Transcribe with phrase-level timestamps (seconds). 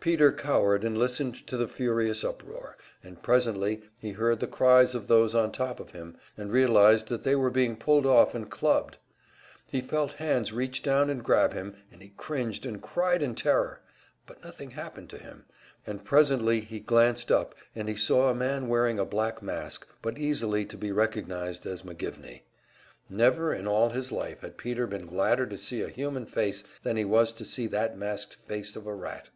[0.00, 2.74] Peter cowered, and listened to the furious uproar,
[3.04, 7.22] and presently he heard the cries of those on top of him, and realized that
[7.22, 8.96] they were being pulled off and clubbed;
[9.66, 13.82] he felt hands reach down and grab him, and he cringed and cried in terror;
[14.26, 15.44] but nothing happened to him,
[15.86, 20.16] and presently he glanced up and he saw a man wearing a black mask, but
[20.16, 22.40] easily to be recognized as McGivney.
[23.10, 26.96] Never in all his life had Peter been gladder to see a human face than
[26.96, 29.28] he was to see that masked face of a rat!